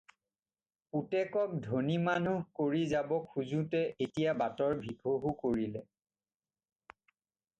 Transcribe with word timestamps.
পুতেকক 0.93 1.51
ধনী 1.65 1.97
মানুহ 2.05 2.39
কৰি 2.59 2.81
যাব 2.93 3.13
খোজোঁতে 3.33 3.81
এতিয়া 4.05 4.33
বাটৰ 4.41 4.81
ভিকহু 4.87 5.35
কৰিলে। 5.43 5.85